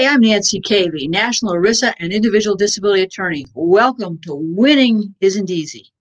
[0.00, 3.44] Hey, I'm Nancy Cavey, National ERISA and Individual Disability Attorney.
[3.52, 5.92] Welcome to Winning Isn't Easy.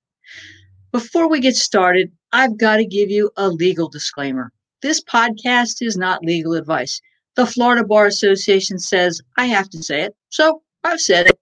[0.93, 4.54] Before we get started, I've got to give you a legal disclaimer.
[4.82, 7.01] This podcast is not legal advice.
[7.36, 11.38] The Florida Bar Association says I have to say it, so I've said it.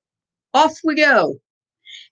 [0.55, 1.39] Off we go.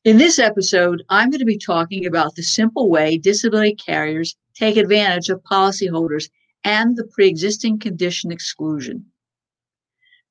[0.03, 4.77] In this episode, I'm going to be talking about the simple way disability carriers take
[4.77, 6.29] advantage of policyholders
[6.63, 9.07] and the pre existing condition exclusion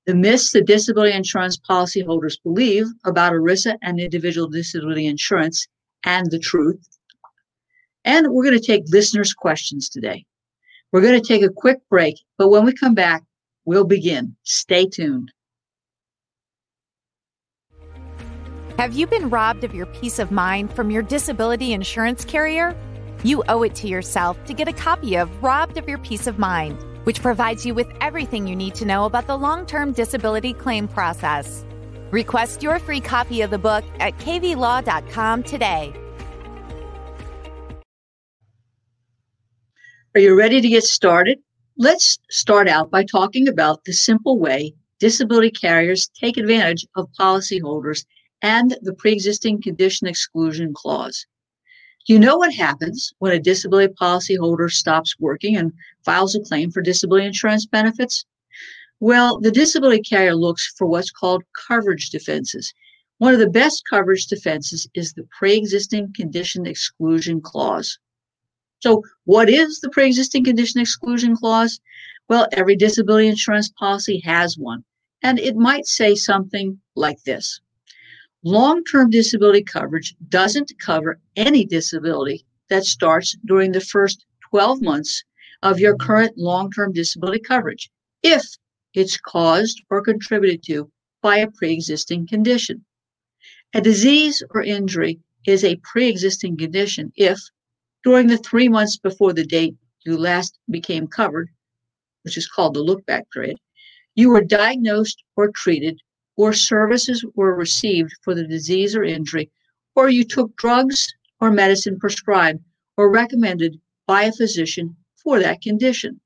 [0.07, 5.67] the myths that disability insurance policyholders believe about ERISA and individual disability insurance
[6.05, 6.87] and the truth.
[8.05, 10.27] And we're going to take listeners' questions today.
[10.93, 13.23] We're going to take a quick break, but when we come back,
[13.65, 14.37] we'll begin.
[14.43, 15.33] Stay tuned.
[18.79, 22.77] Have you been robbed of your peace of mind from your disability insurance carrier?
[23.23, 26.39] You owe it to yourself to get a copy of Robbed of Your Peace of
[26.39, 30.53] Mind which provides you with everything you need to know about the long term disability
[30.53, 31.65] claim process.
[32.11, 35.93] Request your free copy of the book at caveylaw.com today.
[40.15, 41.41] Are you ready to get started?
[41.77, 48.05] Let's start out by talking about the simple way disability carriers take advantage of policyholders
[48.41, 51.27] and the pre existing condition exclusion clause.
[52.07, 55.73] You know what happens when a disability policyholder stops working and
[56.05, 58.27] files a claim for disability insurance benefits?
[59.01, 62.75] Well, the disability carrier looks for what's called coverage defenses.
[63.19, 67.99] One of the best coverage defenses is the pre existing condition exclusion clause.
[68.81, 71.81] So, what is the pre existing condition exclusion clause?
[72.29, 74.85] Well, every disability insurance policy has one,
[75.23, 77.61] and it might say something like this
[78.47, 85.25] Long term disability coverage doesn't cover any disability that starts during the first 12 months
[85.63, 87.91] of your current long term disability coverage
[88.23, 88.45] if
[88.93, 92.85] it's caused or contributed to by a pre existing condition.
[93.73, 97.41] A disease or injury is a pre existing condition if,
[98.03, 99.75] during the three months before the date
[100.05, 101.49] you last became covered,
[102.25, 103.57] which is called the look back period,
[104.15, 105.99] you were diagnosed or treated
[106.37, 109.51] or services were received for the disease or injury,
[109.95, 112.63] or you took drugs or medicine prescribed
[112.97, 116.21] or recommended by a physician for that condition.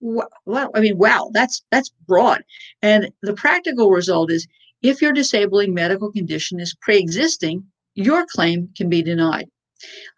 [0.00, 2.44] Well, I mean, wow, that's that's broad.
[2.82, 4.46] And the practical result is
[4.82, 7.64] if your disabling medical condition is pre-existing,
[7.94, 9.48] your claim can be denied.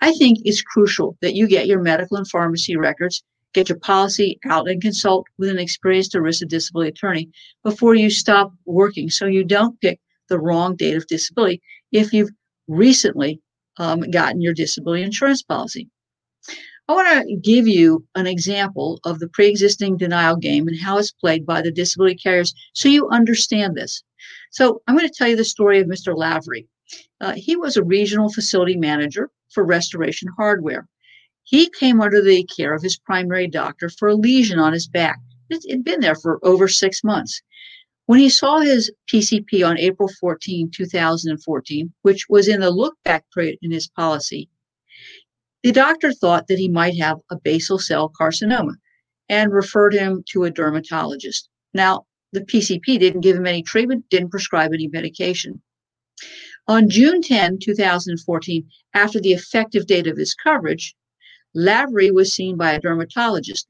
[0.03, 4.39] I think it's crucial that you get your medical and pharmacy records get your policy
[4.45, 7.29] out and consult with an experienced ERISA disability attorney
[7.65, 11.61] before you stop working so you don't pick the wrong date of disability
[11.93, 12.31] if you've
[12.69, 13.41] recently
[13.79, 15.89] um, gotten your disability insurance policy.
[16.89, 20.99] I want to give you an example of the pre existing denial game and how
[20.99, 24.03] it's played by the disability carriers so you understand this.
[24.51, 26.17] So, I'm going to tell you the story of Mr.
[26.17, 26.67] Lavery.
[27.21, 30.89] Uh, he was a regional facility manager for Restoration Hardware.
[31.45, 35.19] He came under the care of his primary doctor for a lesion on his back.
[35.49, 37.43] It had been there for over six months.
[38.07, 43.25] When he saw his PCP on April 14, 2014, which was in the look back
[43.33, 44.49] period in his policy,
[45.63, 48.75] the doctor thought that he might have a basal cell carcinoma
[49.29, 51.49] and referred him to a dermatologist.
[51.73, 55.63] Now, the PCP didn't give him any treatment, didn't prescribe any medication.
[56.67, 60.95] On June 10, 2014, after the effective date of his coverage,
[61.55, 63.67] Lavery was seen by a dermatologist.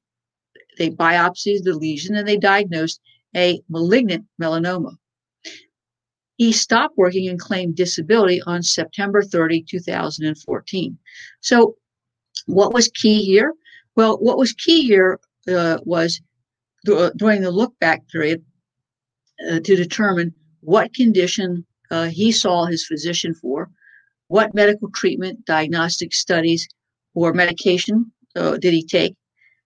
[0.79, 3.01] They biopsied the lesion and they diagnosed
[3.37, 4.97] a malignant melanoma.
[6.37, 10.99] He stopped working and claimed disability on September 30, 2014.
[11.41, 11.77] So,
[12.47, 13.53] what was key here?
[13.95, 16.21] Well, what was key here uh, was
[16.87, 18.43] th- during the look back period
[19.51, 23.71] uh, to determine what condition uh, he saw his physician for,
[24.29, 26.69] what medical treatment, diagnostic studies,
[27.15, 29.17] or medication uh, did he take?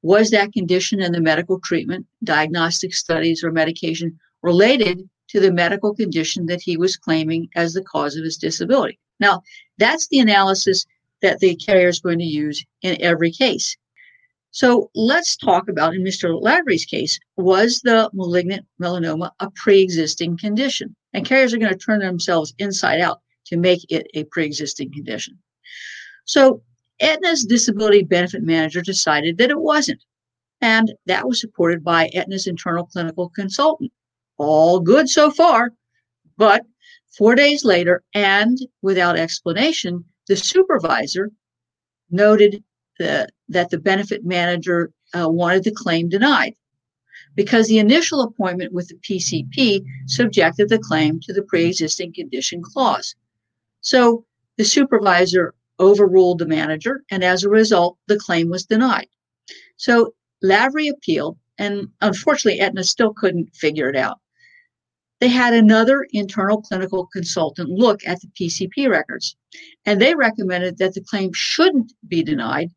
[0.02, 5.94] Was that condition and the medical treatment, diagnostic studies, or medication related to the medical
[5.94, 8.98] condition that he was claiming as the cause of his disability?
[9.20, 9.42] Now,
[9.78, 10.84] that's the analysis
[11.22, 13.76] that the carrier is going to use in every case.
[14.50, 16.40] So let's talk about in Mr.
[16.40, 20.94] Lavery's case, was the malignant melanoma a pre existing condition?
[21.12, 24.92] And carriers are going to turn themselves inside out to make it a pre existing
[24.92, 25.38] condition.
[26.24, 26.62] So
[27.00, 30.02] Aetna's disability benefit manager decided that it wasn't.
[30.60, 33.92] And that was supported by Aetna's internal clinical consultant.
[34.38, 35.72] All good so far.
[36.36, 36.64] But
[37.16, 41.30] four days later, and without explanation, the supervisor
[42.10, 42.62] noted
[42.98, 46.54] the, that the benefit manager uh, wanted the claim denied.
[47.36, 52.62] because the initial appointment with the PCP subjected the claim to the pre existing condition
[52.62, 53.14] clause.
[53.80, 54.24] So
[54.56, 59.08] the supervisor overruled the manager, and as a result, the claim was denied.
[59.76, 64.18] So Lavery appealed, and unfortunately, Aetna still couldn't figure it out.
[65.20, 69.36] They had another internal clinical consultant look at the PCP records,
[69.86, 72.70] and they recommended that the claim shouldn't be denied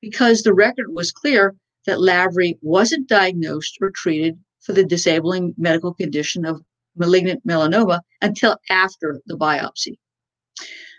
[0.00, 1.54] because the record was clear
[1.86, 6.60] that Lavery wasn't diagnosed or treated for the disabling medical condition of
[6.96, 9.96] malignant melanoma until after the biopsy.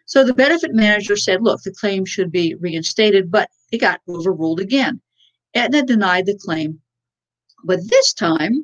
[0.07, 4.62] So the benefit manager said, look, the claim should be reinstated, but it got overruled
[4.62, 5.01] again.
[5.54, 6.80] Aetna denied the claim,
[7.65, 8.63] but this time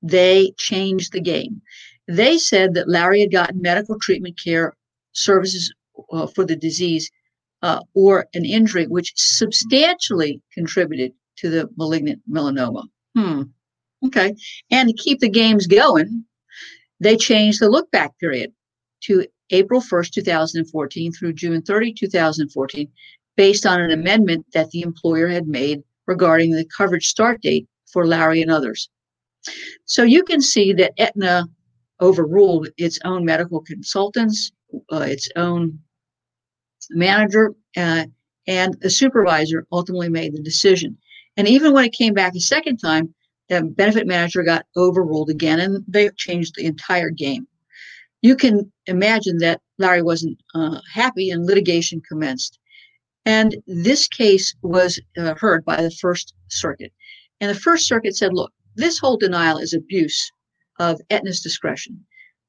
[0.00, 1.60] they changed the game.
[2.06, 4.76] They said that Larry had gotten medical treatment care
[5.12, 5.74] services
[6.12, 7.10] uh, for the disease
[7.62, 12.84] uh, or an injury which substantially contributed to the malignant melanoma.
[13.16, 13.42] Hmm.
[14.04, 14.36] Okay.
[14.70, 16.24] And to keep the games going,
[17.00, 18.52] they changed the look back period
[19.02, 22.88] to April 1st, 2014 through June 30, 2014,
[23.36, 28.06] based on an amendment that the employer had made regarding the coverage start date for
[28.06, 28.88] Larry and others.
[29.84, 31.48] So you can see that Aetna
[32.00, 34.52] overruled its own medical consultants,
[34.92, 35.78] uh, its own
[36.90, 38.06] manager, uh,
[38.46, 40.96] and a supervisor ultimately made the decision.
[41.36, 43.14] And even when it came back a second time,
[43.48, 47.46] the benefit manager got overruled again and they changed the entire game.
[48.26, 52.58] You can imagine that Larry wasn't uh, happy and litigation commenced.
[53.24, 56.92] And this case was uh, heard by the First Circuit.
[57.40, 60.28] And the First Circuit said, look, this whole denial is abuse
[60.80, 62.04] of Aetna's discretion.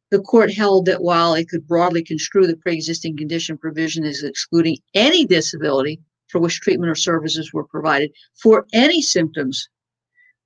[0.09, 4.23] The court held that while it could broadly construe the pre existing condition provision as
[4.23, 9.69] excluding any disability for which treatment or services were provided for any symptoms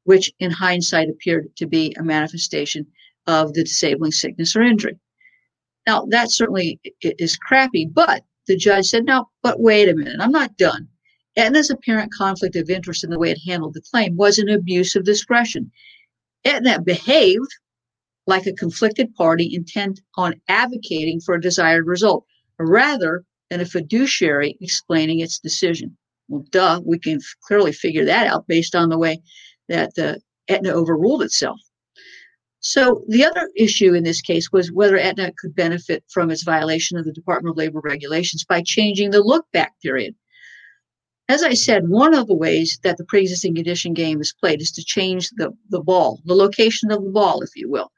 [0.04, 2.86] which in hindsight appeared to be a manifestation
[3.28, 5.00] of the disabling sickness or injury.
[5.88, 10.31] Now, that certainly is crappy, but the judge said, no, but wait a minute, I'm
[10.31, 10.88] not done.
[11.38, 14.95] Aetna's apparent conflict of interest in the way it handled the claim was an abuse
[14.95, 15.72] of discretion.
[16.45, 17.51] Aetna behaved
[18.28, 22.25] like a conflicted party intent on advocating for a desired result,
[22.60, 25.98] rather than a fiduciary explaining its decision.
[26.28, 29.22] Well, duh, we can clearly figure that out based on the way
[29.68, 30.16] that uh,
[30.48, 31.60] Aetna overruled itself.
[32.63, 36.95] So the other issue in this case was whether Aetna could benefit from its violation
[36.95, 40.13] of the Department of Labor regulations by changing the look back period.
[41.27, 44.71] As I said, one of the ways that the pre-existing condition game is played is
[44.73, 47.91] to change the, the ball, the location of the ball, if you will.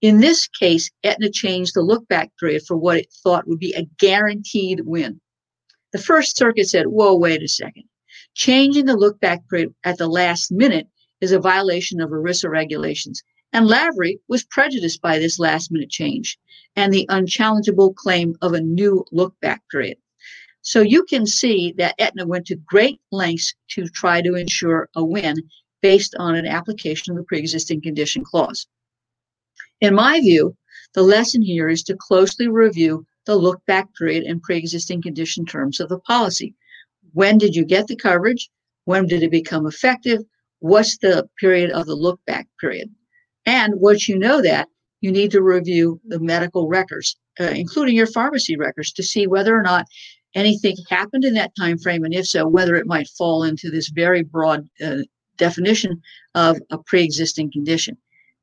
[0.00, 3.74] In this case, Aetna changed the look back period for what it thought would be
[3.74, 5.20] a guaranteed win.
[5.92, 7.84] The First Circuit said, whoa, wait a second.
[8.34, 10.88] Changing the look back period at the last minute
[11.20, 13.22] is a violation of ERISA regulations
[13.52, 16.38] and Lavery was prejudiced by this last minute change
[16.76, 19.98] and the unchallengeable claim of a new look back period.
[20.62, 25.04] So you can see that Aetna went to great lengths to try to ensure a
[25.04, 25.36] win
[25.80, 28.66] based on an application of the pre-existing condition clause.
[29.80, 30.56] In my view,
[30.94, 35.80] the lesson here is to closely review the look back period and pre-existing condition terms
[35.80, 36.54] of the policy.
[37.12, 38.50] When did you get the coverage?
[38.84, 40.20] When did it become effective?
[40.58, 42.94] What's the period of the look back period?
[43.50, 44.68] And once you know that,
[45.00, 49.58] you need to review the medical records, uh, including your pharmacy records, to see whether
[49.58, 49.86] or not
[50.36, 53.88] anything happened in that time frame, and if so, whether it might fall into this
[53.88, 54.98] very broad uh,
[55.36, 56.00] definition
[56.36, 57.96] of a pre-existing condition.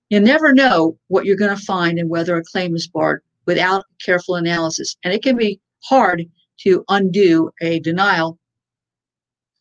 [0.09, 3.85] You never know what you're going to find and whether a claim is barred without
[4.03, 6.25] careful analysis, and it can be hard
[6.63, 8.37] to undo a denial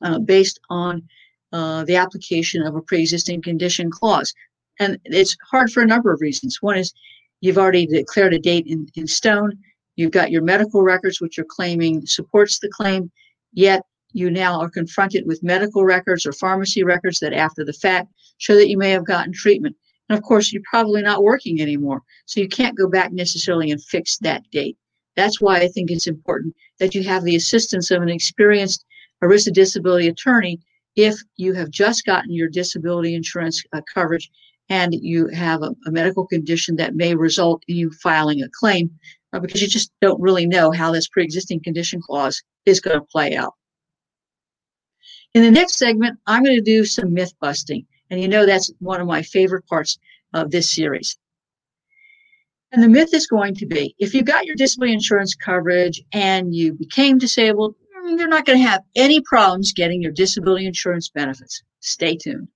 [0.02, 1.04] uh, based on
[1.52, 4.34] uh, the application of a pre-existing condition clause.
[4.78, 6.58] And it's hard for a number of reasons.
[6.60, 6.92] One is
[7.40, 9.58] you've already declared a date in, in stone.
[9.96, 13.10] You've got your medical records, which you're claiming supports the claim,
[13.52, 18.08] yet you now are confronted with medical records or pharmacy records that after the fact
[18.38, 19.76] show that you may have gotten treatment.
[20.08, 22.02] And of course, you're probably not working anymore.
[22.26, 24.76] So you can't go back necessarily and fix that date.
[25.16, 28.84] That's why I think it's important that you have the assistance of an experienced
[29.22, 30.60] ERISA disability attorney
[30.94, 34.30] if you have just gotten your disability insurance uh, coverage
[34.68, 38.90] and you have a, a, medical condition that may result in you filing a claim
[39.32, 43.06] uh, because you just don't really know how this pre-existing condition clause is going to
[43.06, 43.54] play out.
[45.34, 47.86] In the next segment, I'm going to do some myth busting.
[48.10, 49.98] And you know that's one of my favorite parts
[50.32, 51.16] of this series.
[52.72, 56.54] And the myth is going to be if you got your disability insurance coverage and
[56.54, 61.08] you became disabled, mm, you're not going to have any problems getting your disability insurance
[61.08, 61.62] benefits.
[61.80, 62.48] Stay tuned.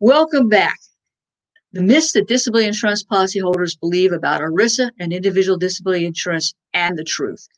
[0.00, 0.78] Welcome back.
[1.72, 7.04] The myths that disability insurance policyholders believe about ERISA and individual disability insurance and the
[7.04, 7.48] truth.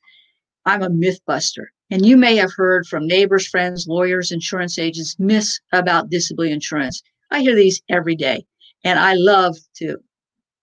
[0.65, 5.17] I'm a myth buster, and you may have heard from neighbors, friends, lawyers, insurance agents
[5.19, 7.03] myths about disability insurance.
[7.33, 8.47] I hear these every day,
[8.85, 9.97] and I love to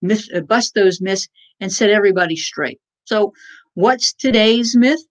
[0.01, 1.27] myth, uh, bust those myths
[1.59, 2.79] and set everybody straight.
[3.03, 3.33] So,
[3.73, 5.05] what's today's myth?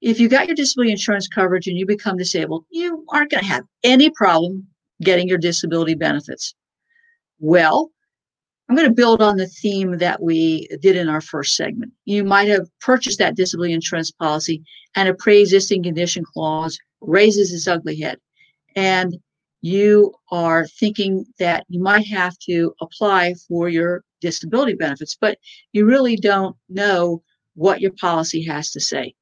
[0.00, 3.48] If you got your disability insurance coverage and you become disabled, you aren't going to
[3.48, 4.66] have any problem
[5.02, 6.54] getting your disability benefits.
[7.38, 7.90] Well,
[8.68, 11.92] I'm going to build on the theme that we did in our first segment.
[12.04, 14.62] You might have purchased that disability insurance policy
[14.94, 18.18] and a pre existing condition clause raises its ugly head.
[18.76, 19.16] And
[19.62, 25.38] you are thinking that you might have to apply for your disability benefits, but
[25.72, 27.22] you really don't know
[27.54, 29.14] what your policy has to say.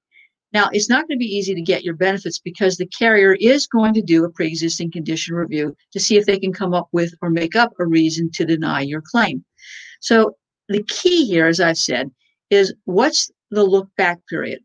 [0.52, 3.66] Now, it's not going to be easy to get your benefits because the carrier is
[3.66, 6.88] going to do a pre existing condition review to see if they can come up
[6.92, 9.44] with or make up a reason to deny your claim.
[10.00, 10.36] So,
[10.68, 12.10] the key here, as I've said,
[12.50, 14.60] is what's the look back period?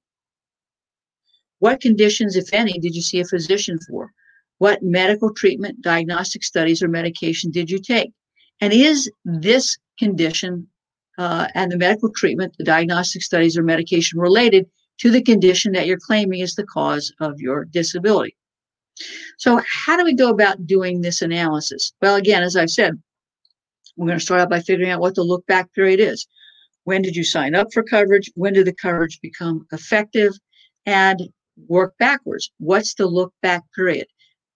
[1.59, 4.11] What conditions, if any, did you see a physician for?
[4.57, 8.11] What medical treatment, diagnostic studies, or medication did you take?
[8.61, 10.67] And is this condition
[11.17, 14.65] uh, and the medical treatment, the diagnostic studies, or medication related
[14.99, 18.35] to the condition that you're claiming is the cause of your disability.
[19.37, 21.93] So, how do we go about doing this analysis?
[22.01, 23.01] Well, again, as I've said,
[23.97, 26.27] we're going to start out by figuring out what the look back period is.
[26.83, 28.29] When did you sign up for coverage?
[28.35, 30.33] When did the coverage become effective?
[30.85, 31.29] And
[31.67, 32.51] work backwards.
[32.57, 34.07] What's the look back period?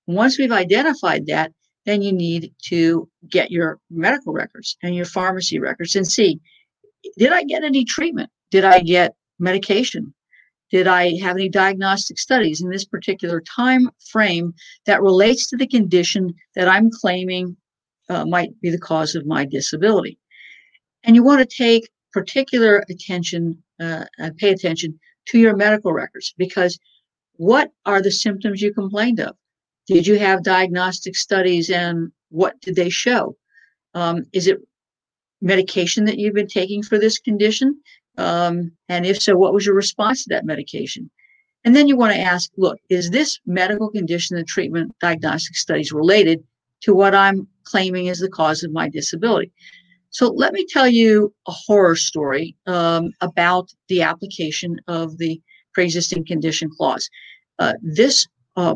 [0.08, 1.52] Once we've identified that,
[1.86, 6.40] then you need to get your medical records and your pharmacy records and see
[7.18, 8.30] did I get any treatment?
[8.52, 10.14] Did I get medication?
[10.72, 14.54] Did I have any diagnostic studies in this particular time frame
[14.86, 17.56] that relates to the condition that I'm claiming
[18.10, 20.18] uh, might be the cause of my disability?
[21.04, 24.06] And you want to take particular attention, uh,
[24.38, 26.78] pay attention to your medical records because
[27.34, 29.36] what are the symptoms you complained of?
[29.88, 33.38] Did you have diagnostic studies and what did they show?
[33.94, 34.60] Um, is it
[35.42, 37.80] medication that you've been taking for this condition?
[38.18, 41.10] Um, and if so, what was your response to that medication?
[41.64, 45.92] And then you want to ask, look, is this medical condition and treatment diagnostic studies
[45.92, 46.44] related
[46.82, 49.52] to what I'm claiming is the cause of my disability?
[50.10, 55.42] So let me tell you a horror story um, about the application of the
[55.74, 57.10] pre-existing condition clause.
[57.60, 58.76] Uh, this uh,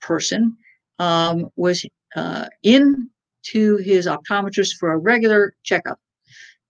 [0.00, 0.56] person
[0.98, 3.08] um, was uh, in
[3.44, 5.98] to his optometrist for a regular checkup.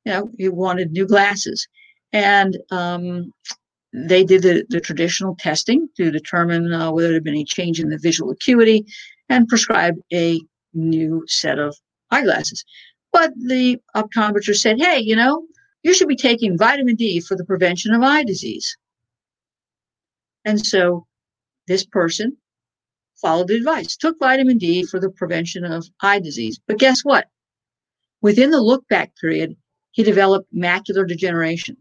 [0.04, 1.66] You know, he wanted new glasses.
[2.12, 3.32] And um,
[3.92, 7.80] they did the, the, traditional testing to determine uh, whether there had been any change
[7.80, 8.86] in the visual acuity
[9.28, 10.40] and prescribed a
[10.74, 11.76] new set of
[12.10, 12.64] eyeglasses.
[13.12, 15.44] But the optometrist said, hey, you know,
[15.82, 18.76] you should be taking vitamin D for the prevention of eye disease.
[20.44, 21.06] And so
[21.66, 22.36] this person
[23.20, 26.58] followed the advice, took vitamin D for the prevention of eye disease.
[26.66, 27.26] But guess what?
[28.20, 29.56] Within the look back period,
[29.92, 31.76] he developed macular degeneration.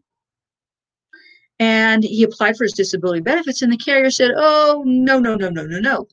[1.60, 5.50] And he applied for his disability benefits, and the carrier said, Oh, no, no, no,
[5.50, 6.08] no, no, no.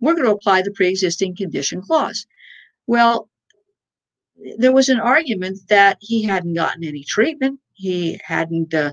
[0.00, 2.26] We're going to apply the pre existing condition clause.
[2.88, 3.28] Well,
[4.58, 7.60] there was an argument that he hadn't gotten any treatment.
[7.74, 8.92] He hadn't uh,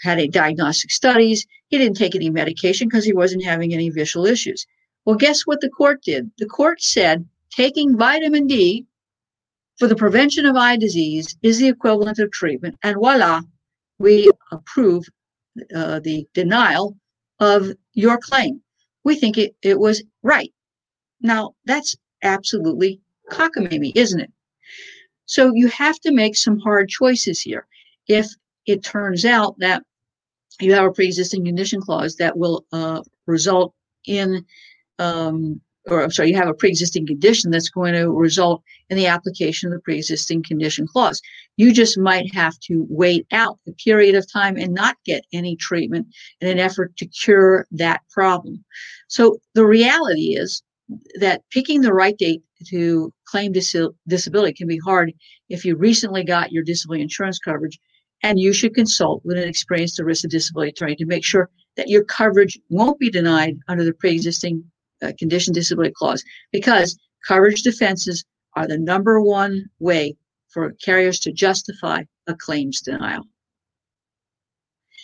[0.00, 1.46] had any diagnostic studies.
[1.68, 4.66] He didn't take any medication because he wasn't having any visual issues.
[5.04, 6.30] Well, guess what the court did?
[6.38, 8.86] The court said taking vitamin D
[9.78, 12.76] for the prevention of eye disease is the equivalent of treatment.
[12.82, 13.42] And voila,
[13.98, 15.06] we approve
[15.74, 16.96] uh, the denial
[17.40, 18.60] of your claim.
[19.04, 20.52] We think it, it was right.
[21.20, 24.32] Now, that's absolutely cockamamie, isn't it?
[25.26, 27.66] So you have to make some hard choices here.
[28.08, 28.26] If
[28.66, 29.82] it turns out that
[30.60, 33.74] you have a pre-existing condition clause that will uh, result
[34.06, 34.44] in
[34.98, 39.06] um, or I'm sorry, you have a pre-existing condition that's going to result in the
[39.06, 41.20] application of the pre-existing condition clause.
[41.56, 45.54] You just might have to wait out the period of time and not get any
[45.56, 46.08] treatment
[46.40, 48.64] in an effort to cure that problem.
[49.08, 50.62] So the reality is
[51.20, 53.76] that picking the right date to claim dis-
[54.08, 55.12] disability can be hard
[55.48, 57.78] if you recently got your disability insurance coverage
[58.22, 62.02] and you should consult with an experienced ERISA disability attorney to make sure that your
[62.04, 64.64] coverage won't be denied under the pre-existing
[65.02, 68.24] uh, condition disability clause because coverage defenses
[68.54, 70.16] are the number one way
[70.48, 73.24] for carriers to justify a claims denial.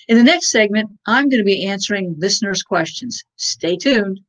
[0.09, 3.23] In the next segment, I'm going to be answering listeners' questions.
[3.37, 4.21] Stay tuned.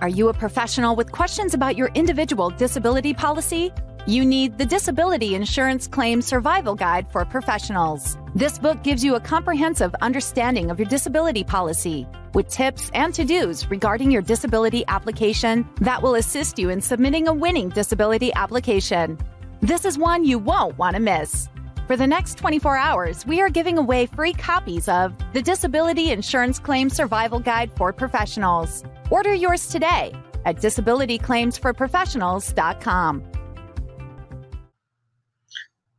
[0.00, 3.72] Are you a professional with questions about your individual disability policy?
[4.08, 8.16] You need the Disability Insurance Claim Survival Guide for Professionals.
[8.34, 13.26] This book gives you a comprehensive understanding of your disability policy with tips and to
[13.26, 19.18] dos regarding your disability application that will assist you in submitting a winning disability application.
[19.60, 21.50] This is one you won't want to miss.
[21.86, 26.58] For the next 24 hours, we are giving away free copies of the Disability Insurance
[26.58, 28.84] Claim Survival Guide for Professionals.
[29.10, 30.14] Order yours today
[30.46, 33.27] at disabilityclaimsforprofessionals.com.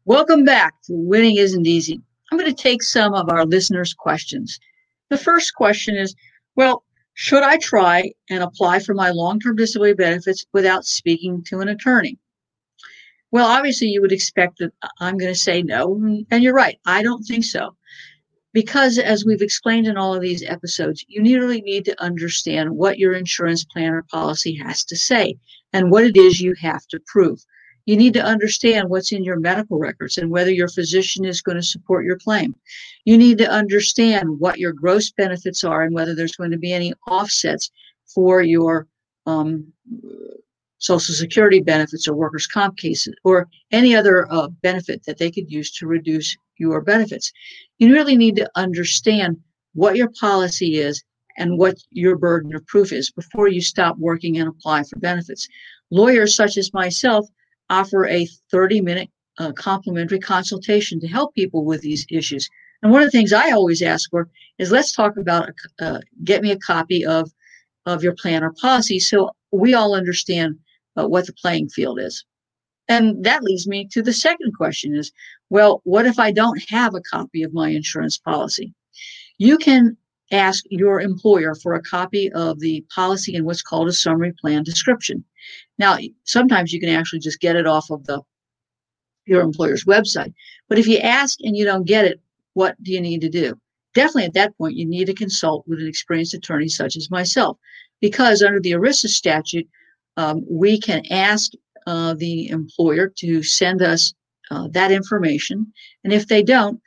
[0.09, 2.01] Welcome back to Winning Isn't Easy.
[2.31, 4.59] I'm going to take some of our listeners' questions.
[5.09, 6.15] The first question is
[6.55, 11.59] Well, should I try and apply for my long term disability benefits without speaking to
[11.59, 12.17] an attorney?
[13.29, 15.93] Well, obviously, you would expect that I'm going to say no.
[16.31, 16.79] And you're right.
[16.87, 17.75] I don't think so.
[18.51, 22.97] Because, as we've explained in all of these episodes, you really need to understand what
[22.97, 25.35] your insurance plan or policy has to say
[25.71, 27.45] and what it is you have to prove.
[27.85, 31.57] You need to understand what's in your medical records and whether your physician is going
[31.57, 32.55] to support your claim.
[33.05, 36.73] You need to understand what your gross benefits are and whether there's going to be
[36.73, 37.71] any offsets
[38.13, 38.87] for your
[39.25, 39.71] um,
[40.79, 45.51] Social Security benefits or workers' comp cases or any other uh, benefit that they could
[45.51, 47.31] use to reduce your benefits.
[47.79, 49.37] You really need to understand
[49.73, 51.03] what your policy is
[51.37, 55.47] and what your burden of proof is before you stop working and apply for benefits.
[55.91, 57.27] Lawyers such as myself
[57.69, 62.49] offer a 30 minute uh, complimentary consultation to help people with these issues.
[62.81, 65.49] And one of the things I always ask for is let's talk about,
[65.81, 67.31] uh, get me a copy of,
[67.85, 70.57] of your plan or policy so we all understand
[70.97, 72.23] uh, what the playing field is.
[72.87, 75.11] And that leads me to the second question is,
[75.49, 78.73] well, what if I don't have a copy of my insurance policy?
[79.37, 79.95] You can
[80.31, 84.63] ask your employer for a copy of the policy and what's called a summary plan
[84.63, 85.23] description.
[85.77, 88.21] Now, sometimes you can actually just get it off of the
[89.25, 90.33] your employer's website.
[90.67, 92.19] But if you ask and you don't get it,
[92.53, 93.59] what do you need to do?
[93.93, 97.57] Definitely at that point, you need to consult with an experienced attorney such as myself,
[98.01, 99.67] because under the ERISA statute,
[100.17, 101.51] um, we can ask
[101.85, 104.13] uh, the employer to send us
[104.51, 105.71] uh, that information.
[106.03, 106.81] And if they don't,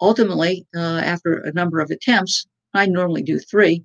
[0.00, 3.84] ultimately, uh, after a number of attempts, I normally do three,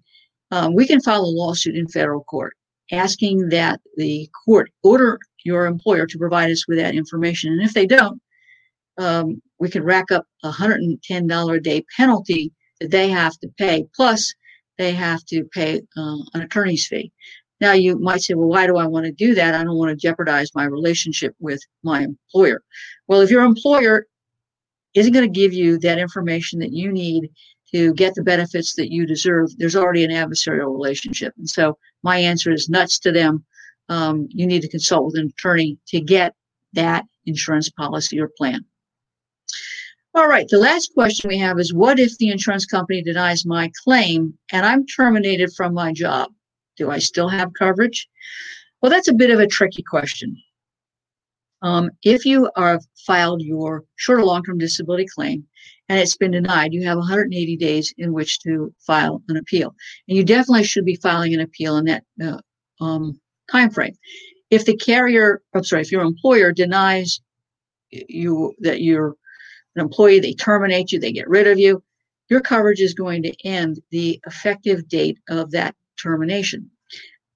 [0.52, 2.56] um, we can file a lawsuit in federal court
[2.92, 7.52] asking that the court order your employer to provide us with that information.
[7.52, 8.22] And if they don't,
[8.98, 13.86] um, we can rack up a $110 a day penalty that they have to pay.
[13.96, 14.34] Plus,
[14.78, 17.12] they have to pay uh, an attorney's fee.
[17.62, 19.56] Now, you might say, well, why do I want to do that?
[19.56, 22.62] I don't want to jeopardize my relationship with my employer.
[23.08, 24.06] Well, if your employer
[24.94, 27.30] isn't going to give you that information that you need
[27.74, 31.34] to get the benefits that you deserve, there's already an adversarial relationship.
[31.38, 33.44] And so my answer is nuts to them.
[33.90, 36.36] Um, you need to consult with an attorney to get
[36.74, 38.64] that insurance policy or plan.
[40.16, 43.72] All right, the last question we have is what if the insurance company denies my
[43.84, 46.32] claim and I'm terminated from my job?
[46.78, 48.08] Do I still have coverage?
[48.82, 50.38] Well, that's a bit of a tricky question.
[51.64, 55.48] Um, if you are filed your short or long term disability claim
[55.90, 59.76] and it's been denied, you have 180 days in which to file an appeal.
[60.08, 62.40] And you definitely should be filing an appeal in that uh,
[62.82, 63.20] um,
[63.52, 63.96] time frame.
[64.50, 67.22] If the carrier, I'm sorry, if your employer denies
[67.92, 69.16] you that you're
[69.76, 71.84] an employee, they terminate you, they get rid of you,
[72.30, 76.70] your coverage is going to end the effective date of that termination.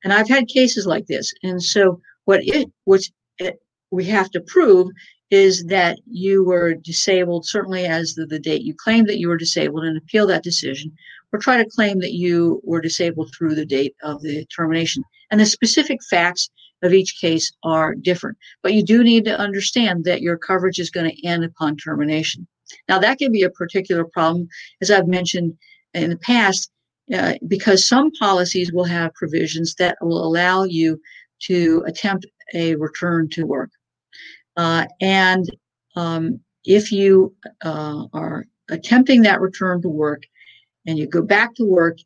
[0.03, 1.33] And I've had cases like this.
[1.43, 3.01] And so what it what
[3.39, 3.59] it,
[3.91, 4.89] we have to prove
[5.29, 9.37] is that you were disabled certainly as the, the date you claimed that you were
[9.37, 10.91] disabled and appeal that decision
[11.31, 15.03] or try to claim that you were disabled through the date of the termination.
[15.29, 16.49] And the specific facts
[16.83, 18.37] of each case are different.
[18.63, 22.47] But you do need to understand that your coverage is going to end upon termination.
[22.87, 24.47] Now, that can be a particular problem,
[24.81, 25.57] as I've mentioned
[25.93, 26.71] in the past,
[27.13, 31.01] uh, because some policies will have provisions that will allow you
[31.39, 33.69] to attempt a return to work.
[34.57, 35.45] Uh, and
[35.95, 40.23] um, if you uh, are attempting that return to work
[40.85, 41.97] and you go back to work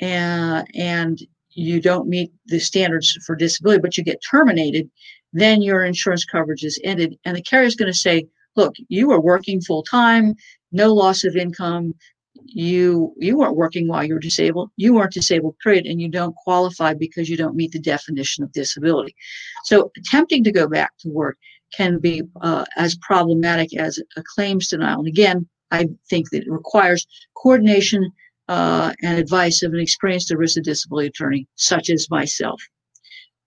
[0.00, 1.18] and, and
[1.50, 4.88] you don't meet the standards for disability, but you get terminated,
[5.32, 7.18] then your insurance coverage is ended.
[7.24, 10.34] And the carrier is going to say, look, you were working full time,
[10.72, 11.94] no loss of income,
[12.46, 14.70] you you weren't working while you were disabled.
[14.76, 18.52] You weren't disabled period and you don't qualify because you don't meet the definition of
[18.52, 19.14] disability.
[19.64, 21.36] So attempting to go back to work
[21.76, 26.50] can be uh, as problematic as a claims denial and again i think that it
[26.50, 28.10] requires coordination
[28.48, 32.62] uh, and advice of an experienced ERISA disability attorney, such as myself.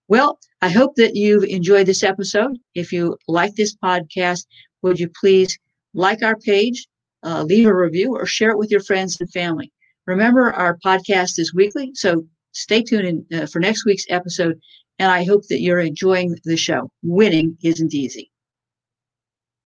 [0.08, 2.58] Well, I hope that you've enjoyed this episode.
[2.74, 4.46] If you like this podcast,
[4.82, 5.58] would you please
[5.94, 6.86] like our page,
[7.22, 9.72] uh, leave a review, or share it with your friends and family?
[10.06, 14.58] Remember, our podcast is weekly, so stay tuned in, uh, for next week's episode.
[14.98, 16.90] And I hope that you're enjoying the show.
[17.02, 18.30] Winning isn't easy.